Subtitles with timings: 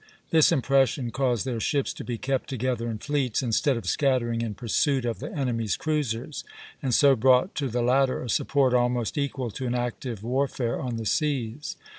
[0.31, 4.55] This impression caused their ships to be kept together in fleets, instead of scattering in
[4.55, 6.43] pursuit of the enemy's cruisers,
[6.81, 10.97] and so brought to the latter a support almost equal to an active warfare on
[10.97, 11.77] the seas.